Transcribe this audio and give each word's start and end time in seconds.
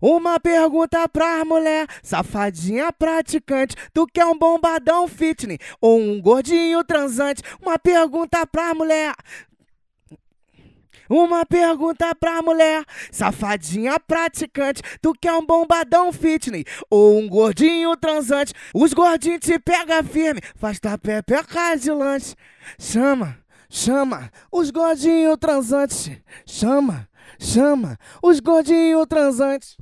Uma 0.00 0.38
pergunta 0.38 1.08
pra 1.08 1.44
mulher, 1.44 1.86
safadinha 2.02 2.92
praticante. 2.92 3.74
Tu 3.92 4.06
quer 4.06 4.20
é 4.20 4.26
um 4.26 4.38
bombadão 4.38 5.08
fitness 5.08 5.58
ou 5.80 5.98
um 5.98 6.20
gordinho 6.20 6.84
transante? 6.84 7.42
Uma 7.60 7.78
pergunta 7.78 8.46
pra 8.46 8.74
mulher. 8.74 9.14
Uma 11.08 11.46
pergunta 11.46 12.14
pra 12.14 12.42
mulher, 12.42 12.84
safadinha 13.10 13.98
praticante. 13.98 14.82
Tu 15.00 15.14
quer 15.14 15.28
é 15.28 15.32
um 15.32 15.44
bombadão 15.44 16.12
fitness 16.12 16.64
ou 16.90 17.18
um 17.18 17.26
gordinho 17.26 17.96
transante? 17.96 18.52
Os 18.74 18.92
gordinhos 18.92 19.40
te 19.40 19.58
pega 19.58 20.04
firme, 20.04 20.42
faz 20.54 20.78
tapé, 20.78 21.22
peca 21.22 21.74
de 21.76 21.90
lanche. 21.90 22.34
Chama, 22.78 23.38
chama, 23.70 24.30
os 24.52 24.70
gordinhos 24.70 25.38
transantes. 25.38 26.10
Chama, 26.44 27.08
chama, 27.38 27.98
os 28.22 28.38
gordinhos 28.38 29.06
transantes. 29.06 29.78